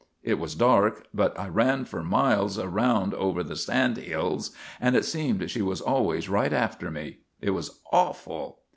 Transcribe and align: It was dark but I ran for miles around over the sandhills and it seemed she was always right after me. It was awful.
It 0.23 0.39
was 0.39 0.55
dark 0.55 1.05
but 1.13 1.39
I 1.39 1.47
ran 1.47 1.85
for 1.85 2.01
miles 2.03 2.57
around 2.57 3.13
over 3.13 3.43
the 3.43 3.55
sandhills 3.55 4.49
and 4.81 4.95
it 4.95 5.05
seemed 5.05 5.47
she 5.51 5.61
was 5.61 5.79
always 5.79 6.27
right 6.27 6.53
after 6.53 6.89
me. 6.89 7.19
It 7.39 7.51
was 7.51 7.79
awful. 7.91 8.61